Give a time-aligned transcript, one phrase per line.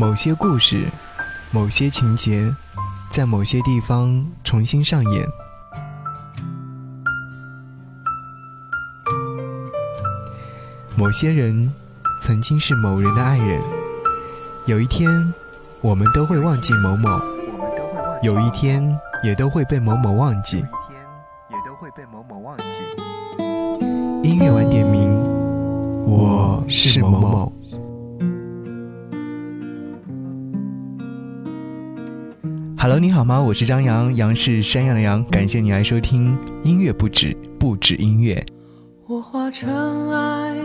[0.00, 0.86] 某些故事，
[1.50, 2.50] 某些情节，
[3.10, 5.28] 在某些地方重新上演。
[10.96, 11.70] 某些人
[12.22, 13.60] 曾经是某人的爱人，
[14.64, 15.06] 有一天，
[15.82, 17.10] 我们都会忘记某某，
[18.22, 20.64] 有一天也都会被某某忘记。
[24.22, 25.10] 音乐晚点名，
[26.06, 27.52] 我是某某。
[32.90, 33.40] Hello，你好吗？
[33.40, 35.24] 我是张扬，杨是山羊的羊。
[35.26, 38.44] 感谢你来收听音乐不止，不止音乐。
[39.06, 40.56] 我化尘埃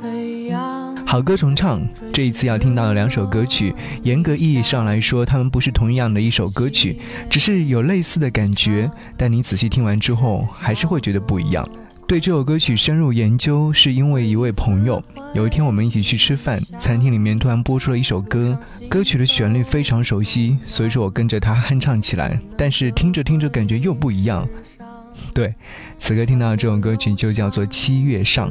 [0.00, 0.96] 飞扬。
[1.04, 1.82] 好歌重唱，
[2.12, 3.74] 这一次要听到的两首歌曲，
[4.04, 11.68] 严格意义上来说，它们不是同样的一首歌曲，只是有类似的感觉，但你仔细听完之后，还是会觉得不一样。
[12.06, 15.02] 对这首歌曲深入研究，是因为一位朋友。
[15.32, 22.38] 有一天我们一起去吃饭，餐厅里面突然播出了一首歌，歌曲的旋律非常熟悉，所以说我跟着他哼唱起来。
[22.56, 24.46] 但是听着听着感觉又不一样。
[25.32, 25.54] 对，
[25.96, 28.50] 此刻听到这首歌曲就叫做《七月上》。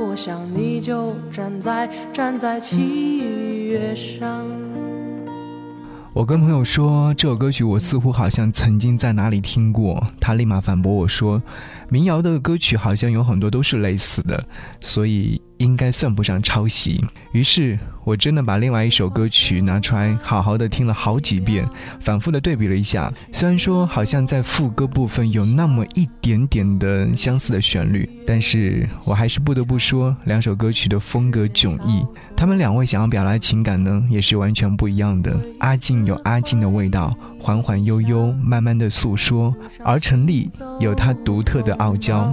[0.00, 3.18] 我想你就站在站在七
[3.66, 4.46] 月上。
[6.12, 10.06] 我跟朋友说这首歌曲，我似乎好像曾经在哪里听过。
[10.20, 11.42] 他立马反驳我说，
[11.88, 14.44] 民谣的歌曲好像有很多都是类似的，
[14.80, 15.40] 所以。
[15.58, 17.04] 应该算不上抄袭。
[17.32, 21.68] 于是我真的把另外一首歌曲拿出来，好好的听了好几遍，
[22.00, 23.12] 反复的对比了一下。
[23.32, 32.02] 虽然说好像在副歌部分有那么一点点的相似的旋律，但是我还是不得不说，两首歌曲的风格迥异。
[32.34, 35.38] 他们两位想要表达的情感呢，也是完全不一样的。
[35.60, 39.52] 阿静有阿静的味道，缓缓悠悠，慢慢的诉说；
[39.84, 40.50] 而陈粒
[40.80, 42.32] 有她独特的傲娇。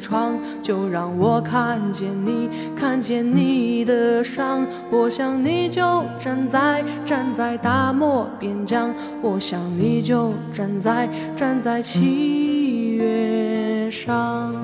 [0.00, 4.66] 窗，就让我看见你，看见你的伤。
[4.90, 8.94] 我想你就站在，站在大漠边疆。
[9.22, 14.54] 我想你就站在站在七月上。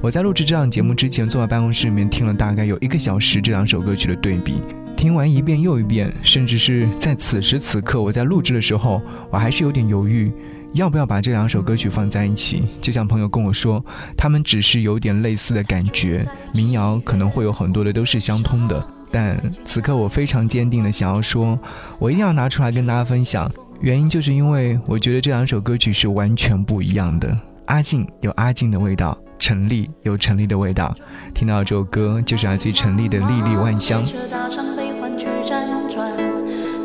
[0.00, 4.62] 我在录制这档节目之前，坐在办公室里面听了大概有一个小时这两首歌曲的对比，
[4.96, 10.32] 听完一遍又一遍，甚至是在此时此刻我在录制的时候，我还是有点犹豫，
[10.72, 12.68] 要不要把这两首歌曲放在一起。
[12.80, 13.84] 就像朋友跟我说，
[14.16, 18.86] 他们只是有点类似的感觉，民谣可能会有很多的都是相通的。
[19.10, 21.58] 但此刻我非常坚定的想要说，
[21.98, 23.50] 我一定要拿出来跟大家分享。
[23.80, 27.34] 原因就是因为我觉得这两首歌曲是完全不一样的。
[27.66, 30.94] 阿静有阿静的味道，陈粒有陈粒的味道。
[31.32, 34.04] 听到这首歌就是来自于陈粒的《粒粒万香》。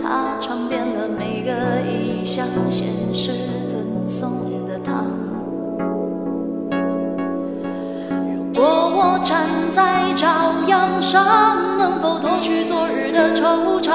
[0.01, 3.31] 他尝遍了每个异乡，现实
[4.07, 4.31] 送
[4.65, 5.05] 的糖。
[8.53, 11.73] 如果我站在朝阳上。
[11.83, 13.91] 能否脱去昨日的惆怅？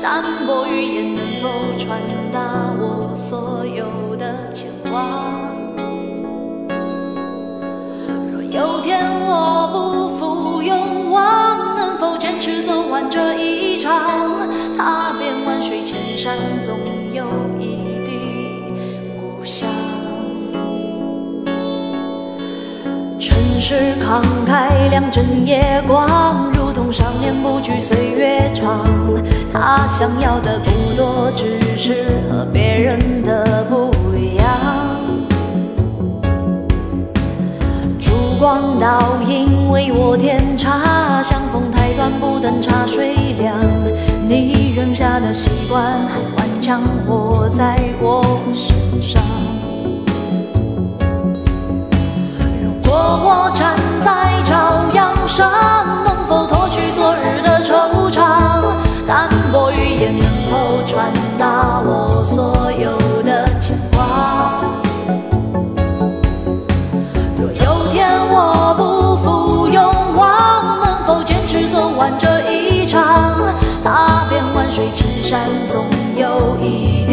[0.00, 1.48] 淡薄语言能否
[1.78, 2.00] 传
[2.32, 2.40] 达
[2.78, 5.04] 我所有的牵挂？
[8.32, 13.92] 若有天我不负勇往，能否坚持走完这一场？
[14.76, 16.74] 踏遍万水千山，总
[17.12, 17.26] 有
[17.58, 17.73] 一
[23.66, 26.52] 是慷慨，两枕夜光。
[26.52, 28.84] 如同少年不惧岁月长，
[29.50, 34.46] 他想要的不多，只是和别人的不一样。
[37.98, 43.56] 烛光倒影为我添茶，相逢太短，不等茶水凉。
[44.28, 48.22] 你扔下的习惯还顽强活在我
[48.52, 49.22] 身上
[53.04, 55.46] 若我站在朝阳上，
[56.06, 58.64] 能否脱去昨日的惆怅？
[59.06, 64.54] 淡薄语言，能否传达我所有的牵挂？
[67.36, 69.84] 若有天我不负勇
[70.16, 73.02] 往，能否坚持走完这一场？
[73.84, 75.84] 踏遍万水千山，总
[76.16, 77.03] 有一。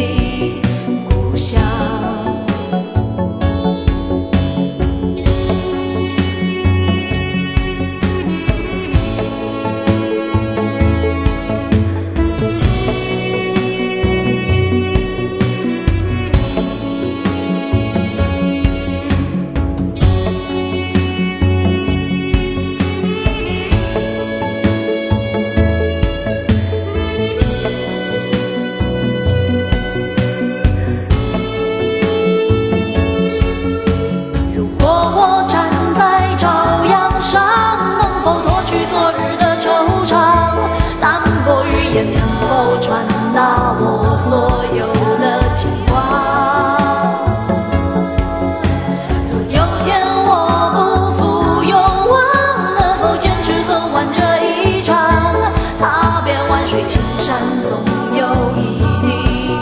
[57.63, 57.80] 总
[58.18, 58.22] 有
[58.57, 58.60] 一
[59.06, 59.10] 缕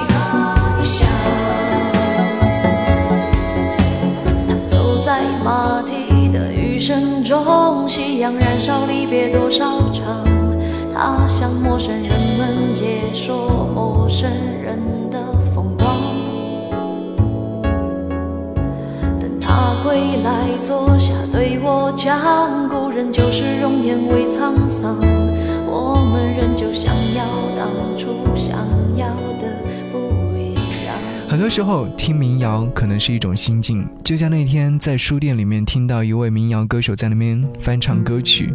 [0.09, 0.15] 芳
[0.83, 1.07] 香。
[4.47, 10.23] 他走在马蹄的余声中夕阳燃烧，离别多少场？
[10.93, 14.29] 他向陌生人们解说陌生
[14.61, 14.77] 人
[15.09, 15.17] 的
[15.55, 15.95] 风光。
[19.19, 24.97] 等他归来坐下对我讲，故人旧时容颜未沧桑，
[25.69, 27.25] 我们仍旧想要
[27.55, 28.57] 当初想
[28.97, 29.07] 要
[29.39, 29.55] 的
[29.91, 30.55] 不一
[30.85, 30.95] 样。
[31.27, 38.53] 很多时候听民谣可能是一种心境，就像那天在书店里面听到一位民谣歌手在那边翻唱歌曲。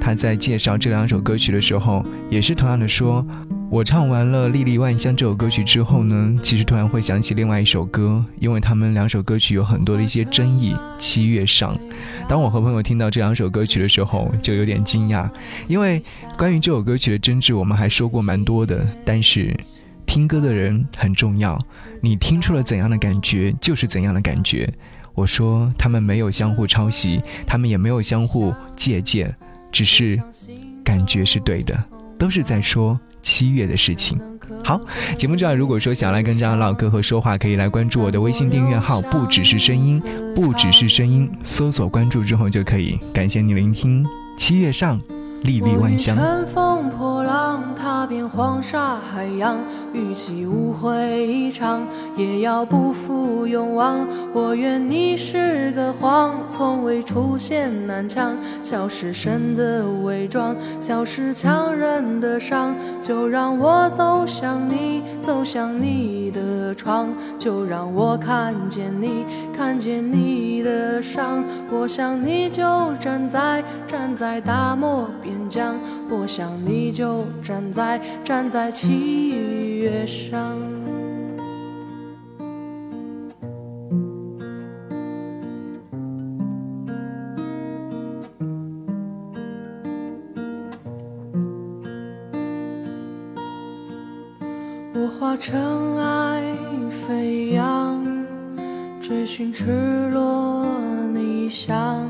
[0.00, 3.24] 他在介绍这两首歌曲的时候，也是同样的说
[3.70, 10.74] ：“我唱完了《历历万象》这首歌曲之后呢，其实突然会想起另外一首歌，因为他们两首歌曲有很多的一些争议。
[10.96, 11.78] 七月上，
[12.26, 15.28] 当我和朋友听到这两首歌曲的时候，就有点惊讶，
[15.66, 16.02] 因为
[16.38, 18.86] 关于这首歌曲的争执，我们还说过蛮多的。
[19.04, 19.54] 但是
[20.06, 21.58] 听歌的人很重要，
[22.00, 24.72] 你听出了怎样的感觉，就是怎样的感觉。
[25.14, 29.34] 我说他们没有相互抄袭，他们也没有相互借鉴。”
[29.70, 30.18] 只是
[30.82, 31.78] 感觉是对的，
[32.18, 34.18] 都是在说七月的事情。
[34.64, 34.80] 好，
[35.18, 40.02] 节目之外，如果说想来跟这样唠嗑和说话，可以来关注我的微信订阅号，不只是声音，
[40.34, 42.98] 不只是声音，搜索关注之后就可以。
[43.12, 44.02] 感谢你聆听
[44.38, 44.98] 七月上。
[45.44, 46.16] 粒粒万香。
[48.08, 49.58] 遍黄沙海洋，
[49.92, 54.06] 与其误会一场，也要不负勇往。
[54.32, 58.34] 我愿你是个谎，从未出现南墙，
[58.64, 62.74] 笑是神的伪装，笑是强忍的伤。
[63.02, 67.08] 就让我走向你，走向你的窗，
[67.38, 69.24] 就让我看见你，
[69.56, 71.44] 看见你的伤。
[71.70, 72.62] 我想你就
[72.98, 75.08] 站在，站在大漠。
[75.22, 75.76] 边疆，
[76.08, 79.30] 我想你就站在站在七
[79.78, 80.58] 月上。
[94.94, 96.42] 我化尘埃
[97.06, 98.04] 飞扬，
[99.00, 100.66] 追寻赤裸
[101.14, 102.04] 逆翔。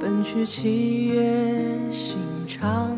[0.00, 2.97] 奔去七月心肠，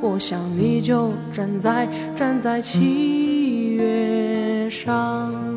[0.00, 5.51] 我想你就站在站在七月上。